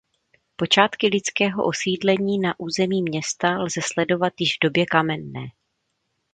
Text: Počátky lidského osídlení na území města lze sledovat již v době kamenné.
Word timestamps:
Počátky 0.55 1.07
lidského 1.07 1.65
osídlení 1.65 2.39
na 2.39 2.59
území 2.59 3.01
města 3.01 3.59
lze 3.63 3.79
sledovat 3.83 4.33
již 4.39 4.55
v 4.55 4.59
době 4.63 4.85
kamenné. 4.85 5.47